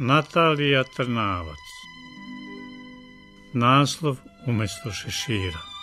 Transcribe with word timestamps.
Natalija 0.00 0.84
Trnavac. 0.84 1.64
Naslov 3.52 4.16
umesto 4.46 4.92
šešira 4.92 5.77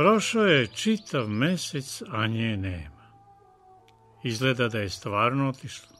Prošao 0.00 0.44
je 0.44 0.66
čitav 0.66 1.28
mesec, 1.28 2.02
a 2.10 2.26
nje 2.26 2.56
nema. 2.56 3.04
Izgleda 4.24 4.68
da 4.68 4.78
je 4.78 4.88
stvarno 4.88 5.48
otišla. 5.48 5.96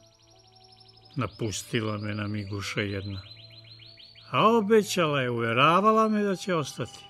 Napustila 1.15 1.97
me 1.97 2.13
na 2.13 2.27
miguša 2.27 2.81
jedna. 2.81 3.21
A 4.31 4.47
obećala 4.47 5.21
je, 5.21 5.29
uveravala 5.29 6.07
me 6.07 6.23
da 6.23 6.35
će 6.35 6.55
ostati, 6.55 7.05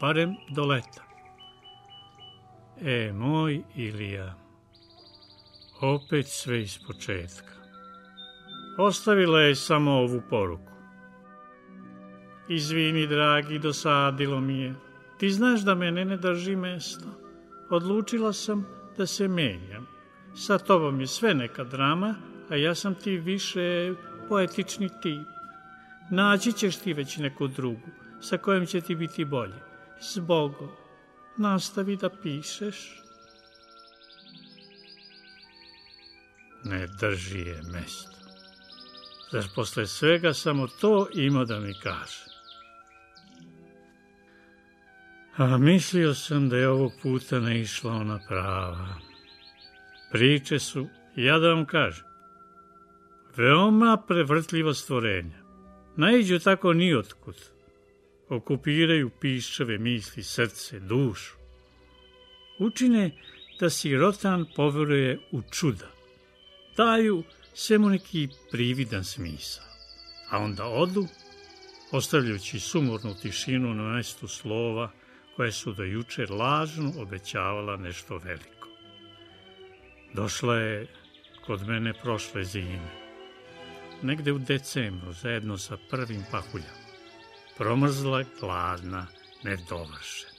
barem 0.00 0.36
do 0.50 0.64
leta. 0.64 1.04
E, 2.80 3.12
moj 3.12 3.62
Ilija, 3.76 4.34
opet 5.80 6.26
sve 6.26 6.62
iz 6.62 6.78
početka. 6.86 7.54
Ostavila 8.78 9.40
je 9.40 9.54
samo 9.54 9.90
ovu 9.90 10.22
poruku. 10.30 10.72
Izvini, 12.48 13.06
dragi, 13.06 13.58
dosadilo 13.58 14.40
mi 14.40 14.58
je. 14.58 14.91
Ti 15.22 15.30
znaš 15.30 15.60
da 15.60 15.74
mene 15.74 16.04
ne 16.04 16.16
drži 16.16 16.56
mesto. 16.56 17.06
Odlučila 17.70 18.32
sam 18.32 18.66
da 18.96 19.06
se 19.06 19.28
menjam. 19.28 19.86
Sa 20.36 20.58
tobom 20.58 21.00
je 21.00 21.06
sve 21.06 21.34
neka 21.34 21.64
drama, 21.64 22.14
a 22.48 22.56
ja 22.56 22.74
sam 22.74 22.94
ti 22.94 23.16
više 23.16 23.94
poetični 24.28 24.88
tip. 25.02 25.28
Naći 26.10 26.52
ćeš 26.52 26.76
ti 26.76 26.92
već 26.92 27.16
neku 27.16 27.48
drugu, 27.48 27.88
sa 28.20 28.38
kojom 28.38 28.66
će 28.66 28.80
ti 28.80 28.94
biti 28.94 29.24
bolje. 29.24 29.62
Zbogom, 30.00 30.68
nastavi 31.36 31.96
da 31.96 32.10
pišeš. 32.22 33.02
Ne 36.64 36.86
drži 37.00 37.38
je 37.38 37.60
mesto. 37.72 38.16
Zar 39.32 39.44
posle 39.54 39.86
svega 39.86 40.34
samo 40.34 40.66
to 40.80 41.08
ima 41.14 41.44
da 41.44 41.60
mi 41.60 41.74
kaže? 41.82 42.31
A 45.36 45.58
mislio 45.58 46.14
sam 46.14 46.48
da 46.48 46.56
je 46.56 46.68
ovog 46.68 46.92
puta 47.02 47.40
ne 47.40 47.60
išla 47.60 47.92
ona 47.92 48.20
prava. 48.28 48.98
Priče 50.10 50.58
su, 50.58 50.88
ja 51.16 51.38
da 51.38 51.48
vam 51.48 51.66
kažem, 51.66 52.04
veoma 53.36 53.96
prevrtljiva 54.08 54.74
stvorenja. 54.74 55.42
Naiđu 55.96 56.38
tako 56.38 56.72
nijotkud. 56.72 57.36
Okupiraju 58.28 59.10
pišave 59.20 59.78
misli, 59.78 60.22
srce, 60.22 60.80
dušu. 60.80 61.34
Učine 62.58 63.10
da 63.60 63.70
sirotan 63.70 64.46
poveruje 64.56 65.18
u 65.30 65.42
čuda. 65.50 65.90
Daju 66.76 67.22
svemu 67.54 67.88
neki 67.88 68.28
prividan 68.50 69.04
smisao. 69.04 69.64
A 70.30 70.38
onda 70.38 70.64
odu, 70.64 71.06
ostavljajući 71.92 72.60
sumornu 72.60 73.14
tišinu 73.22 73.74
na 73.74 73.82
mestu 73.82 74.28
slova, 74.28 74.90
koje 75.36 75.52
su 75.52 75.72
do 75.72 75.84
juče 75.84 76.26
lažno 76.26 76.92
obećavala 76.98 77.76
nešto 77.76 78.18
veliko. 78.18 78.68
Došla 80.14 80.56
je 80.56 80.86
kod 81.46 81.68
mene 81.68 81.92
prošle 82.02 82.44
zime, 82.44 82.90
negde 84.02 84.32
u 84.32 84.38
decembru, 84.38 85.12
zajedno 85.12 85.58
sa 85.58 85.76
prvim 85.90 86.24
pahuljama. 86.30 86.82
Promrzla, 87.58 88.24
gladna, 88.40 89.06
nedovršena. 89.42 90.32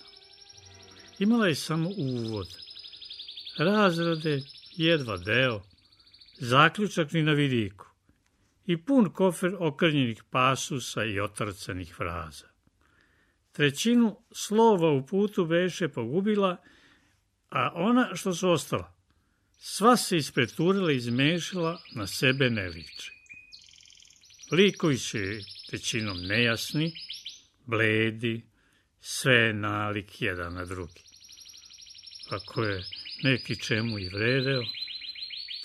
Imala 1.20 1.48
je 1.48 1.56
samo 1.56 1.90
uvod, 1.98 2.48
razrade, 3.58 4.42
jedva 4.76 5.18
deo, 5.18 5.62
zaključak 6.40 7.12
ni 7.12 7.24
na 7.24 7.32
vidiku 7.32 7.86
i 8.66 8.78
pun 8.78 9.10
kofer 9.10 9.56
okrnjenih 9.60 10.24
pasusa 10.32 11.04
i 11.04 11.20
otrcanih 11.20 11.94
fraza. 11.96 12.53
Trećinu 13.54 14.18
slova 14.32 14.92
u 14.92 15.06
putu 15.06 15.46
beše 15.46 15.88
pogubila, 15.88 16.62
a 17.50 17.72
ona 17.76 18.16
što 18.16 18.34
su 18.34 18.50
ostala, 18.50 18.96
sva 19.58 19.98
se 19.98 20.18
ispreturila 20.18 20.92
i 20.92 20.96
izmešala, 20.96 21.82
na 21.96 22.08
sebe 22.08 22.50
ne 22.50 22.70
liče. 22.70 23.12
Likovi 24.52 24.98
su 24.98 25.18
većinom 25.72 26.18
nejasni, 26.28 26.92
bledi, 27.66 28.42
sve 29.00 29.54
nalik 29.54 30.22
jedan 30.22 30.54
na 30.54 30.66
drugi. 30.66 31.02
Ako 32.30 32.64
je 32.64 32.84
neki 33.24 33.60
čemu 33.60 34.00
i 34.00 34.10
vredeo, 34.10 34.64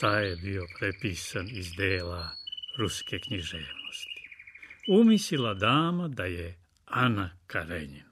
taj 0.01 0.29
je 0.29 0.37
bio 0.37 0.67
prepisan 0.79 1.49
iz 1.53 1.73
dela 1.77 2.31
ruske 2.79 3.19
književnosti. 3.19 4.23
Umislila 4.89 5.55
dama 5.55 6.09
da 6.09 6.25
je 6.25 6.68
Ana 6.91 7.31
Karenjina. 7.47 8.05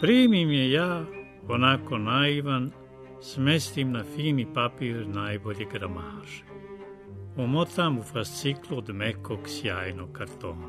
Primim 0.00 0.50
je 0.50 0.70
ja, 0.70 1.04
onako 1.48 1.98
naivan, 1.98 2.70
smestim 3.20 3.92
na 3.92 4.04
fini 4.04 4.46
papir 4.54 5.06
najbolje 5.08 5.66
gramaže. 5.72 6.44
Omotam 7.36 7.98
u 7.98 8.02
fasciklu 8.02 8.78
od 8.78 8.94
mekog 8.94 9.38
sjajnog 9.46 10.12
kartona. 10.12 10.68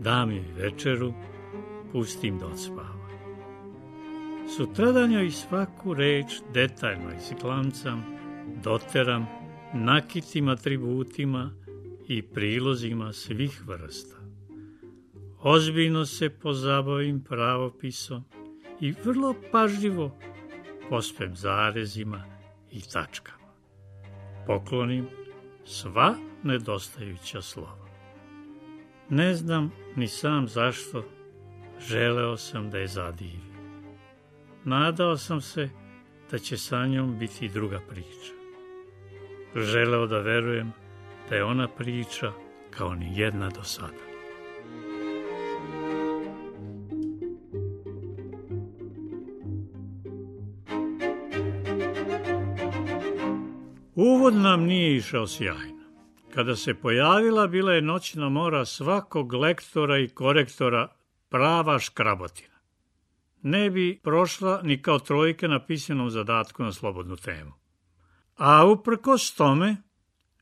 Dam 0.00 0.30
joj 0.30 0.52
večeru, 0.56 1.12
pustim 1.92 2.38
da 2.38 2.46
odspava. 2.46 3.08
Sutradan 4.56 5.12
joj 5.12 5.30
svaku 5.30 5.94
reč 5.94 6.40
detaljno 6.54 7.10
izglancam, 7.16 8.04
doteram, 8.64 9.26
nakitim 9.74 10.48
atributima, 10.48 11.50
i 12.08 12.22
prilozima 12.22 13.12
svih 13.12 13.62
vrsta. 13.66 14.16
Ozbiljno 15.40 16.06
se 16.06 16.30
pozabavim 16.30 17.24
pravopisom 17.24 18.24
i 18.80 18.94
vrlo 19.04 19.34
pažljivo 19.52 20.18
pospem 20.88 21.36
zarezima 21.36 22.24
i 22.72 22.80
tačkama. 22.92 23.52
Poklonim 24.46 25.06
sva 25.64 26.14
nedostajuća 26.42 27.42
slova. 27.42 27.88
Ne 29.10 29.34
znam 29.34 29.72
ni 29.96 30.08
sam 30.08 30.48
zašto 30.48 31.04
želeo 31.88 32.36
sam 32.36 32.70
da 32.70 32.78
je 32.78 32.86
zadivim. 32.86 33.48
Nadao 34.64 35.16
sam 35.16 35.40
se 35.40 35.68
da 36.30 36.38
će 36.38 36.56
sa 36.56 36.86
njom 36.86 37.18
biti 37.18 37.48
druga 37.48 37.80
priča. 37.90 38.32
Želeo 39.56 40.06
da 40.06 40.18
verujem 40.18 40.72
da 41.30 41.36
je 41.36 41.44
ona 41.44 41.68
priča 41.68 42.32
kao 42.70 42.94
ni 42.94 43.18
jedna 43.18 43.48
do 43.50 43.62
sada. 43.62 44.08
Uvod 53.94 54.34
nam 54.34 54.64
nije 54.64 54.96
išao 54.96 55.26
sjajno. 55.26 55.84
Kada 56.34 56.56
se 56.56 56.74
pojavila, 56.74 57.46
bila 57.46 57.72
je 57.72 57.82
noćna 57.82 58.28
mora 58.28 58.64
svakog 58.64 59.32
lektora 59.34 59.98
i 59.98 60.08
korektora 60.08 60.88
prava 61.28 61.78
škrabotina. 61.78 62.58
Ne 63.42 63.70
bi 63.70 64.00
prošla 64.02 64.60
ni 64.62 64.82
kao 64.82 64.98
trojke 64.98 65.48
na 65.48 65.66
pisanom 65.66 66.10
zadatku 66.10 66.62
na 66.62 66.72
slobodnu 66.72 67.16
temu. 67.16 67.52
A 68.36 68.66
uprkos 68.66 69.34
tome, 69.34 69.76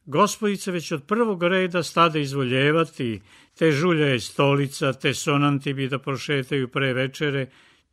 Gospodice 0.06 0.70
već 0.70 0.92
od 0.92 1.04
prvog 1.06 1.42
reda 1.42 1.82
stade 1.82 2.20
izvoljevati, 2.20 3.20
te 3.54 3.72
žulja 3.72 4.06
je 4.06 4.20
stolica, 4.20 4.92
te 4.92 5.14
sonanti 5.14 5.74
bi 5.74 5.88
da 5.88 5.98
prošetaju 5.98 6.68
pre 6.68 6.92
večere, 6.92 7.50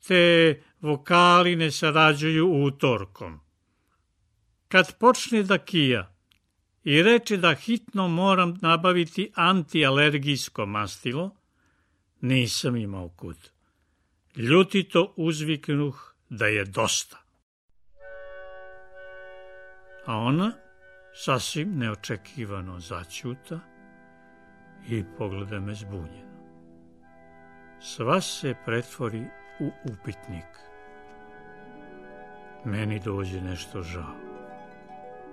te 0.08 0.62
vokali 0.82 1.56
ne 1.56 1.72
sarađuju 1.72 2.64
utorkom. 2.64 3.40
Kad 4.68 4.98
počne 4.98 5.44
da 5.44 5.58
kija, 5.58 6.16
i 6.84 7.04
reče 7.04 7.38
da 7.38 7.56
hitno 7.56 8.08
moram 8.08 8.58
nabaviti 8.62 9.32
antialergijsko 9.36 10.66
mastilo, 10.66 11.36
nisam 12.22 12.76
imao 12.76 13.10
kud. 13.10 13.38
Ljutito 14.36 15.14
uzviknuh 15.18 16.14
da 16.30 16.48
je 16.48 16.66
dosta. 16.66 17.18
A 20.06 20.18
ona 20.18 20.52
sasvim 21.14 21.78
neočekivano 21.78 22.80
začuta 22.80 23.60
i 24.88 25.04
pogleda 25.18 25.60
me 25.60 25.74
zbunjeno. 25.74 26.34
Sva 27.80 28.22
se 28.22 28.56
pretvori 28.66 29.26
u 29.60 29.72
upitnik. 29.92 30.46
Meni 32.66 33.00
dođe 33.00 33.42
nešto 33.42 33.82
žao. 33.82 34.16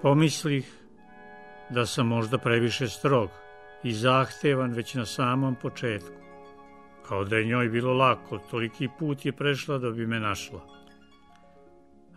Pomislih 0.03 0.81
da 1.71 1.87
sam 1.87 2.06
možda 2.06 2.38
previše 2.38 2.88
strog 2.88 3.31
i 3.82 3.93
zahtevan 3.93 4.73
već 4.73 4.94
na 4.94 5.06
samom 5.06 5.55
početku. 5.55 6.21
Kao 7.09 7.25
da 7.25 7.37
je 7.37 7.44
njoj 7.44 7.69
bilo 7.69 7.94
lako, 7.94 8.38
toliki 8.38 8.88
put 8.99 9.27
je 9.27 9.32
prešla 9.32 9.79
da 9.79 9.91
bi 9.91 10.06
me 10.06 10.21
našla. 10.21 10.61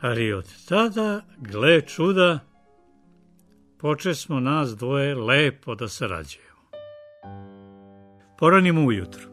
Ali 0.01 0.33
od 0.33 0.65
tada, 0.67 1.21
gle 1.37 1.81
čuda, 1.81 2.39
poče 3.83 4.15
smo 4.15 4.39
nas 4.39 4.75
dvoje 4.75 5.15
lepo 5.15 5.75
da 5.75 5.87
sarađujemo. 5.87 6.61
Poranim 8.37 8.85
ujutru, 8.85 9.29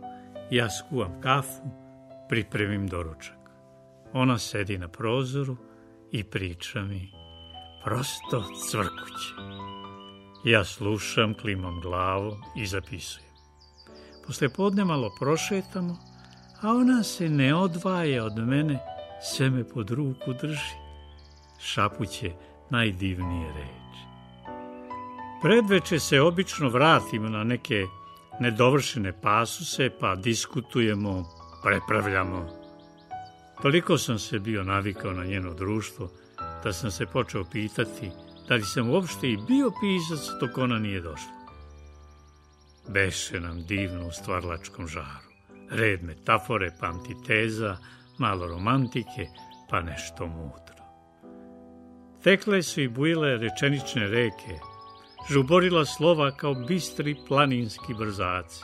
ja 0.50 0.70
skuvam 0.70 1.20
kafu, 1.20 1.62
pripremim 2.28 2.86
doručak. 2.86 3.38
Ona 4.12 4.38
sedi 4.38 4.78
na 4.78 4.88
prozoru 4.88 5.56
i 6.12 6.24
priča 6.24 6.82
mi 6.82 7.12
prosto 7.84 8.44
cvrkuće. 8.70 9.34
Ja 10.44 10.64
slušam, 10.64 11.34
klimam 11.34 11.80
glavu 11.80 12.36
i 12.56 12.66
zapisujem. 12.66 13.30
Posle 14.26 14.48
podne 14.48 14.84
malo 14.84 15.10
prošetamo, 15.20 15.96
a 16.62 16.68
ona 16.68 17.02
se 17.02 17.28
ne 17.28 17.54
odvaja 17.54 18.24
od 18.24 18.38
mene, 18.38 18.78
sve 19.22 19.50
me 19.50 19.68
pod 19.68 19.90
ruku 19.90 20.32
drži. 20.42 20.74
Šapuće 21.58 22.32
najdivnije 22.70 23.52
reči. 23.52 23.79
Predveče 25.42 25.98
se 25.98 26.20
obično 26.20 26.68
vratimo 26.68 27.28
na 27.28 27.44
neke 27.44 27.86
nedovršene 28.40 29.20
pasuse, 29.22 29.90
pa 30.00 30.16
diskutujemo, 30.16 31.24
prepravljamo. 31.62 32.46
Toliko 33.62 33.98
sam 33.98 34.18
se 34.18 34.38
bio 34.38 34.64
navikao 34.64 35.12
na 35.12 35.24
njeno 35.24 35.54
društvo, 35.54 36.10
da 36.64 36.72
sam 36.72 36.90
se 36.90 37.06
počeo 37.06 37.44
pitati 37.44 38.10
da 38.50 38.56
li 38.56 38.64
sam 38.64 38.90
uopšte 38.90 39.28
i 39.28 39.38
bio 39.48 39.70
pisac 39.80 40.20
dok 40.40 40.58
ona 40.58 40.78
nije 40.78 41.00
došla. 41.00 41.32
Beše 42.88 43.40
nam 43.40 43.62
divno 43.66 44.06
u 44.06 44.10
stvarlačkom 44.10 44.86
žaru. 44.86 45.30
Red 45.70 46.02
metafore, 46.02 46.70
pa 46.80 46.86
antiteza, 46.86 47.76
malo 48.18 48.46
romantike, 48.46 49.26
pa 49.70 49.80
nešto 49.80 50.26
mudro. 50.26 50.84
Tekle 52.22 52.62
su 52.62 52.80
i 52.80 52.88
bujile 52.88 53.36
rečenične 53.36 54.08
reke, 54.08 54.58
žuborila 55.28 55.84
slova 55.84 56.30
kao 56.30 56.54
bistri 56.54 57.16
planinski 57.28 57.94
brzaci. 57.98 58.62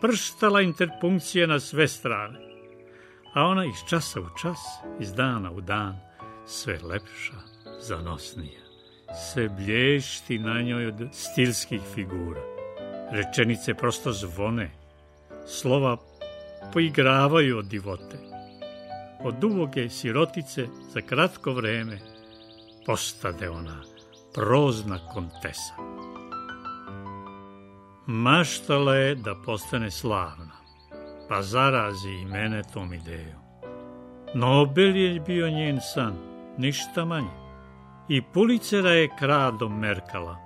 Prštala 0.00 0.60
interpunkcije 0.60 1.46
na 1.46 1.60
sve 1.60 1.88
strane, 1.88 2.38
a 3.34 3.44
ona 3.44 3.64
iz 3.64 3.88
časa 3.88 4.20
u 4.20 4.26
čas, 4.42 4.58
iz 5.00 5.12
dana 5.12 5.50
u 5.50 5.60
dan, 5.60 6.00
sve 6.46 6.78
lepša, 6.82 7.40
zanosnija. 7.80 8.60
Sve 9.32 9.48
blješti 9.48 10.38
na 10.38 10.62
njoj 10.62 10.86
od 10.86 11.08
stilskih 11.12 11.80
figura. 11.94 12.40
Rečenice 13.12 13.74
prosto 13.74 14.12
zvone, 14.12 14.70
slova 15.46 15.96
poigravaju 16.72 17.58
od 17.58 17.64
divote. 17.64 18.18
Od 19.24 19.34
duboge 19.34 19.88
sirotice 19.88 20.66
za 20.92 21.00
kratko 21.00 21.52
vreme 21.52 21.98
postade 22.86 23.50
ona 23.50 23.89
prozna 24.34 24.98
kontesa. 25.14 25.74
Maštala 28.06 28.94
je 28.94 29.14
da 29.14 29.34
postane 29.34 29.90
slavna, 29.90 30.56
pa 31.28 31.42
zarazi 31.42 32.10
i 32.10 32.24
mene 32.24 32.62
tom 32.72 32.92
idejom. 32.92 33.40
Nobel 34.34 34.96
je 34.96 35.20
bio 35.20 35.50
njen 35.50 35.80
san, 35.80 36.14
ništa 36.58 37.04
manje. 37.04 37.40
I 38.08 38.22
Pulicera 38.22 38.90
je 38.90 39.10
kradom 39.18 39.78
merkala. 39.78 40.36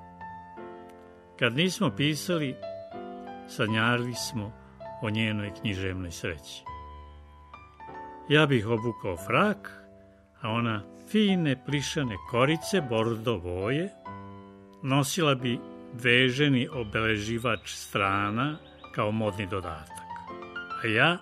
Kad 1.38 1.56
nismo 1.56 1.90
pisali, 1.90 2.56
sanjarili 3.48 4.14
smo 4.14 4.52
o 5.02 5.10
njenoj 5.10 5.52
književnoj 5.60 6.10
sreći. 6.10 6.64
Ja 8.28 8.46
bih 8.46 8.66
obukao 8.66 9.16
frak, 9.16 9.83
a 10.44 10.50
ona 10.50 10.82
fine 11.08 11.64
plišane 11.66 12.16
korice 12.30 12.80
bordo 12.80 13.38
boje, 13.38 13.88
nosila 14.82 15.34
bi 15.34 15.58
veženi 16.02 16.68
obeleživač 16.68 17.72
strana 17.72 18.56
kao 18.94 19.12
modni 19.12 19.46
dodatak, 19.46 20.04
a 20.82 20.86
ja 20.86 21.18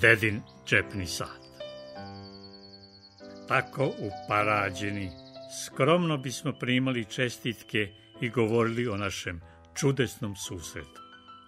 dedin 0.00 0.42
džepni 0.66 1.06
sat. 1.06 1.42
Tako 3.48 3.90
uparađeni, 3.98 5.10
skromno 5.64 6.18
bismo 6.18 6.52
primali 6.52 7.04
čestitke 7.04 7.88
i 8.20 8.30
govorili 8.30 8.88
o 8.88 8.96
našem 8.96 9.40
čudesnom 9.74 10.36
susretu, 10.36 11.02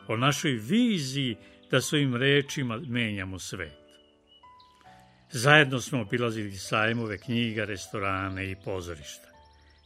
o 0.08 0.16
našoj 0.16 0.52
viziji 0.52 1.36
da 1.70 1.80
svojim 1.80 2.16
rečima 2.16 2.80
menjamo 2.88 3.38
svet. 3.38 3.77
Zajedno 5.32 5.80
smo 5.80 6.00
obilazili 6.00 6.56
sajmove 6.56 7.19
knjiga, 7.19 7.64
restorane 7.64 8.50
i 8.50 8.56
pozorišta. 8.64 9.28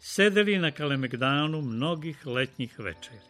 Sedeli 0.00 0.58
na 0.58 0.70
Kalemegdanu 0.70 1.62
mnogih 1.62 2.26
letnjih 2.26 2.78
večeri. 2.78 3.20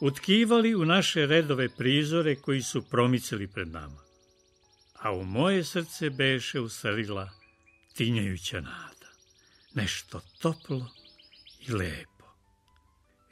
Utkivali 0.00 0.74
u 0.74 0.84
naše 0.84 1.26
redove 1.26 1.68
prizore 1.68 2.36
koji 2.36 2.62
su 2.62 2.82
promicali 2.82 3.46
pred 3.46 3.68
nama. 3.68 4.00
A 4.98 5.12
u 5.12 5.24
moje 5.24 5.64
srce 5.64 6.10
beše 6.10 6.60
uselila 6.60 7.30
tinjajuća 7.94 8.60
nada. 8.60 9.08
Nešto 9.74 10.20
toplo 10.40 10.90
i 11.68 11.72
lepo. 11.72 12.24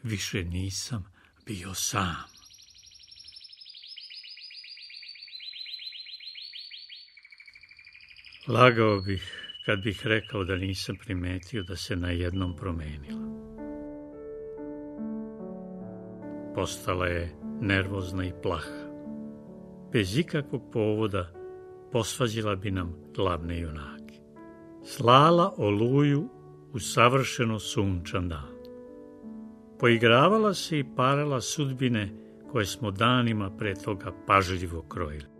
Više 0.02 0.44
nisam 0.44 1.12
bio 1.46 1.74
sam. 1.74 2.35
Lagao 8.48 9.00
bih 9.00 9.46
kad 9.64 9.82
bih 9.82 10.06
rekao 10.06 10.44
da 10.44 10.56
nisam 10.56 10.96
primetio 10.96 11.62
da 11.62 11.76
se 11.76 11.96
na 11.96 12.10
jednom 12.10 12.56
promenila. 12.56 13.20
Postala 16.54 17.06
je 17.06 17.34
nervozna 17.60 18.24
i 18.24 18.32
plaha. 18.42 18.86
Bez 19.92 20.18
ikakvog 20.18 20.62
povoda 20.72 21.32
posvađila 21.92 22.56
bi 22.56 22.70
nam 22.70 22.94
glavne 23.14 23.60
junake. 23.60 24.14
Slala 24.84 25.54
oluju 25.56 26.28
u 26.72 26.78
savršeno 26.78 27.58
sunčan 27.58 28.28
dan. 28.28 28.56
Poigravala 29.80 30.54
se 30.54 30.78
i 30.78 30.84
parala 30.96 31.40
sudbine 31.40 32.08
koje 32.52 32.66
smo 32.66 32.90
danima 32.90 33.56
pre 33.58 33.74
toga 33.74 34.12
pažljivo 34.26 34.82
krojili 34.82 35.35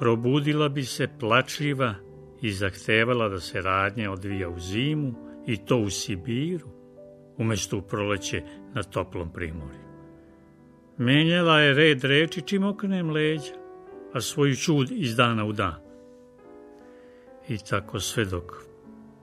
probudila 0.00 0.68
bi 0.68 0.84
se 0.84 1.08
plačljiva 1.18 1.94
i 2.42 2.52
zahtevala 2.52 3.28
da 3.28 3.40
se 3.40 3.60
radnja 3.60 4.12
odvija 4.12 4.48
u 4.48 4.58
zimu 4.58 5.14
i 5.46 5.56
to 5.56 5.78
u 5.78 5.90
Sibiru, 5.90 6.68
umesto 7.36 7.78
u 7.78 7.82
proleće 7.82 8.42
na 8.74 8.82
toplom 8.82 9.32
primorju. 9.32 9.80
Menjala 10.98 11.60
je 11.60 11.74
red 11.74 12.04
reči 12.04 12.42
čim 12.42 12.64
okrenem 12.64 13.10
leđa, 13.10 13.52
a 14.12 14.20
svoju 14.20 14.56
čud 14.56 14.90
iz 14.90 15.16
dana 15.16 15.44
u 15.44 15.52
dan. 15.52 15.80
I 17.48 17.58
tako 17.70 18.00
sve 18.00 18.24
dok 18.24 18.52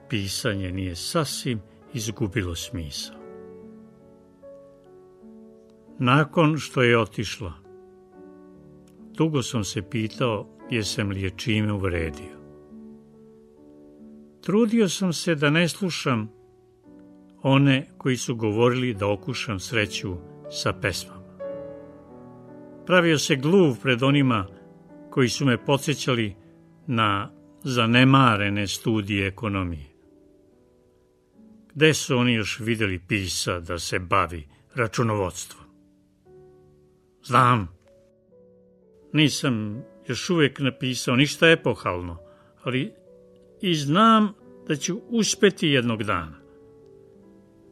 pisanje 0.08 0.72
nije 0.72 0.96
sasvim 0.96 1.60
izgubilo 1.94 2.54
smisao. 2.54 3.16
Nakon 5.98 6.58
što 6.58 6.82
je 6.82 6.98
otišla, 6.98 7.52
dugo 9.14 9.42
sam 9.42 9.64
se 9.64 9.82
pitao 9.90 10.57
jesam 10.70 11.10
li 11.10 11.22
je 11.22 11.30
čime 11.30 11.72
uvredio. 11.72 12.38
Trudio 14.40 14.88
sam 14.88 15.12
se 15.12 15.34
da 15.34 15.50
ne 15.50 15.68
slušam 15.68 16.28
one 17.42 17.90
koji 17.98 18.16
su 18.16 18.36
govorili 18.36 18.94
da 18.94 19.12
okušam 19.12 19.60
sreću 19.60 20.16
sa 20.50 20.72
pesmama. 20.72 21.18
Pravio 22.86 23.18
se 23.18 23.36
gluv 23.36 23.76
pred 23.82 24.02
onima 24.02 24.46
koji 25.10 25.28
su 25.28 25.46
me 25.46 25.64
podsjećali 25.64 26.34
na 26.86 27.30
zanemarene 27.62 28.66
studije 28.66 29.26
ekonomije. 29.26 29.86
Gde 31.74 31.94
su 31.94 32.16
oni 32.16 32.34
još 32.34 32.60
videli 32.60 33.00
pisa 33.08 33.60
da 33.60 33.78
se 33.78 33.98
bavi 33.98 34.48
računovodstvom? 34.74 35.64
Znam. 37.24 37.68
Nisam 39.12 39.82
još 40.08 40.30
uvijek 40.30 40.58
napisao 40.58 41.16
ništa 41.16 41.50
epohalno, 41.50 42.18
ali 42.62 42.92
i 43.60 43.74
znam 43.74 44.34
da 44.68 44.76
ću 44.76 45.00
uspeti 45.08 45.68
jednog 45.68 46.02
dana. 46.02 46.38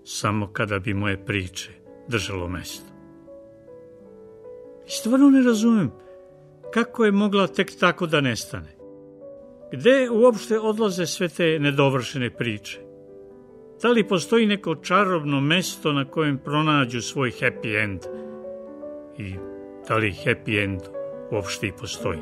Samo 0.04 0.52
kada 0.52 0.78
bi 0.78 0.94
moje 0.94 1.24
priče 1.24 1.70
držalo 2.08 2.48
mesto. 2.48 2.92
I 4.86 4.90
stvarno 4.90 5.30
ne 5.30 5.42
razumem 5.42 5.90
kako 6.72 7.04
je 7.04 7.12
mogla 7.12 7.46
tek 7.46 7.78
tako 7.80 8.06
da 8.06 8.20
nestane. 8.20 8.76
Gde 9.72 10.10
uopšte 10.10 10.58
odlaze 10.58 11.06
sve 11.06 11.28
te 11.28 11.58
nedovršene 11.58 12.30
priče? 12.30 12.80
Da 13.82 13.88
li 13.88 14.08
postoji 14.08 14.46
neko 14.46 14.74
čarobno 14.74 15.40
mesto 15.40 15.92
na 15.92 16.04
kojem 16.04 16.38
pronađu 16.38 17.00
svoj 17.00 17.30
happy 17.30 17.82
end? 17.82 18.00
I 19.18 19.34
da 19.88 19.96
li 19.96 20.14
happy 20.24 20.64
end 20.64 20.95
uopšte 21.30 21.66
i 21.66 21.72
postoji? 21.72 22.18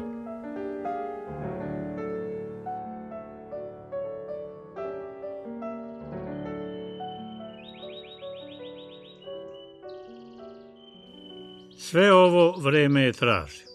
Sve 11.78 12.12
ovo 12.12 12.60
vreme 12.60 13.02
je 13.02 13.12
tražio. 13.12 13.66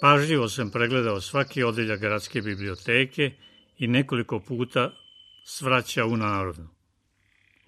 Pažljivo 0.00 0.48
sam 0.48 0.70
pregledao 0.70 1.20
svaki 1.20 1.62
odeljak 1.62 2.00
gradske 2.00 2.40
biblioteke 2.40 3.30
i 3.78 3.86
nekoliko 3.86 4.40
puta 4.40 4.92
svraća 5.44 6.04
u 6.04 6.16
narodnu. 6.16 6.68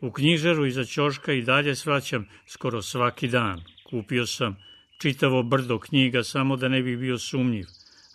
U 0.00 0.12
knjižaru 0.12 0.66
iza 0.66 0.84
ćoška 0.84 1.32
i 1.32 1.42
dalje 1.42 1.74
svraćam 1.74 2.28
skoro 2.46 2.82
svaki 2.82 3.28
dan. 3.28 3.62
Kupio 3.90 4.26
sam 4.26 4.56
čitavo 4.98 5.42
brdo 5.42 5.78
knjiga 5.78 6.24
samo 6.24 6.56
da 6.56 6.68
ne 6.68 6.82
bi 6.82 6.96
bio 6.96 7.18
sumnjiv, 7.18 7.66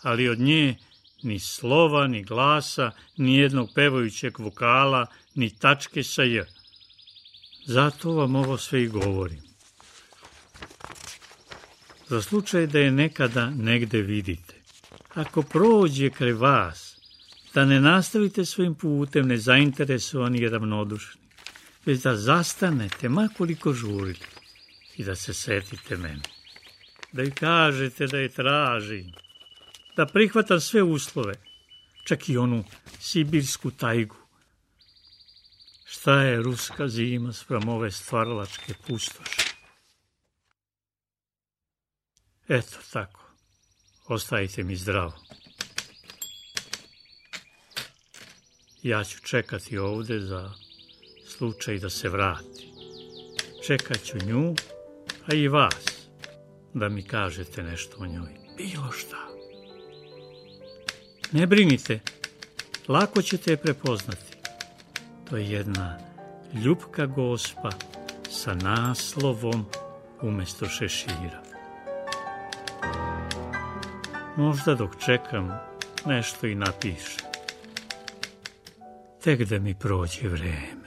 ali 0.01 0.29
od 0.29 0.39
nje 0.39 0.75
ni 1.23 1.39
slova, 1.39 2.07
ni 2.07 2.23
glasa, 2.23 2.91
ni 3.17 3.38
jednog 3.38 3.69
pevajućeg 3.75 4.39
vokala, 4.39 5.05
ni 5.35 5.50
tačke 5.50 6.03
sa 6.03 6.23
j. 6.23 6.45
Zato 7.65 8.11
vam 8.11 8.35
ovo 8.35 8.57
sve 8.57 8.83
i 8.83 8.88
govorim. 8.88 9.41
Za 12.07 12.21
slučaj 12.21 12.67
da 12.67 12.79
je 12.79 12.91
nekada 12.91 13.50
negde 13.50 14.01
vidite, 14.01 14.53
ako 15.13 15.41
prođe 15.41 16.09
kraj 16.09 16.33
vas, 16.33 16.97
da 17.53 17.65
ne 17.65 17.81
nastavite 17.81 18.45
svojim 18.45 18.75
putem 18.75 19.27
nezainteresovani 19.27 20.39
i 20.39 20.50
ravnodušni, 20.50 21.21
već 21.85 22.01
da 22.01 22.15
zastanete, 22.15 23.09
makoliko 23.09 23.73
žurili, 23.73 24.19
i 24.97 25.03
da 25.03 25.15
se 25.15 25.33
setite 25.33 25.97
mene. 25.97 26.30
Da 27.12 27.24
i 27.24 27.32
kažete 27.32 28.08
da 28.08 28.18
je 28.18 28.30
tražim, 28.30 29.12
da 29.96 30.06
prihvatam 30.06 30.60
sve 30.60 30.84
uslove, 30.84 31.34
čak 32.03 32.30
i 32.30 32.38
onu 32.38 32.63
sibirsku 33.00 33.72
tajgu. 33.72 34.15
Šta 35.86 36.22
je 36.22 36.41
ruska 36.41 36.88
zima 36.88 37.34
sprem 37.34 37.70
ove 37.70 37.91
stvaralačke 37.91 38.74
pustoše? 38.88 39.41
Eto 42.48 42.77
tako. 42.94 43.32
Ostajte 44.08 44.63
mi 44.63 44.75
zdravo. 44.75 45.13
Ja 48.84 49.03
ću 49.03 49.20
čekati 49.20 49.77
ovde 49.77 50.20
za 50.20 50.51
slučaj 51.27 51.80
da 51.80 51.89
se 51.89 52.10
vrati. 52.10 52.72
Čekat 53.68 54.03
ću 54.03 54.18
nju, 54.18 54.56
a 55.25 55.36
i 55.36 55.48
vas, 55.48 55.90
da 56.73 56.89
mi 56.89 57.03
kažete 57.03 57.63
nešto 57.63 57.97
o 57.99 58.07
njoj. 58.07 58.29
Bilo 58.57 58.91
šta. 58.91 59.17
Ne 61.31 61.47
brinite, 61.47 61.99
lako 62.87 63.21
ćete 63.21 63.51
je 63.51 63.57
prepoznati. 63.57 64.37
To 65.29 65.37
je 65.37 65.51
jedna 65.51 65.99
ljubka 66.53 67.05
gospa 67.05 67.69
sa 68.29 68.53
naslovom 68.53 69.65
umesto 70.21 70.65
šešira. 70.65 71.43
Možda 74.37 74.75
dok 74.75 74.91
čekam 75.05 75.59
nešto 76.05 76.47
i 76.47 76.55
napiše. 76.55 77.17
Tek 79.23 79.43
da 79.43 79.59
mi 79.59 79.75
prođe 79.75 80.27
vreme. 80.27 80.80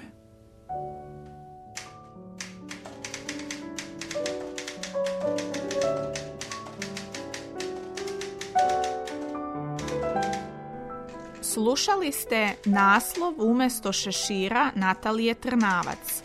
Slušali 11.65 12.13
ste 12.13 12.55
naslov 12.65 13.35
umesto 13.39 13.93
šešira 13.93 14.71
Natalije 14.75 15.35
Trnavac. 15.35 16.23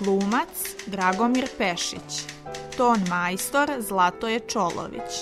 Glumac 0.00 0.48
Dragomir 0.86 1.48
Pešić. 1.58 2.22
Ton 2.76 3.00
majstor 3.10 3.70
Zlatoje 3.78 4.40
Čolović. 4.40 5.12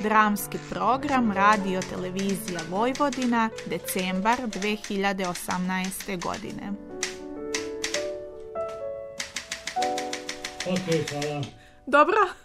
Dramski 0.00 0.58
program 0.70 1.32
Radio 1.32 1.80
Televizija 1.90 2.60
Vojvodina, 2.70 3.50
decembar 3.66 4.38
2018. 4.38 6.22
godine. 6.22 6.72
Ok, 10.66 11.10
hvala. 11.10 11.42
Dobro. 11.86 12.43